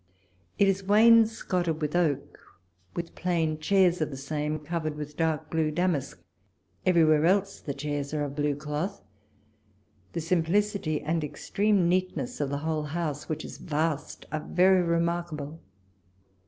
[0.57, 2.39] It is wainscotted with oak,
[2.95, 6.19] with plain chairs of the same, covered with dark blue damask.
[6.87, 9.03] Everywhere else the chairs are of blue cloth.
[10.13, 15.59] The simplicity and extreme neatness of the whole house, which is vast, are very remarkable.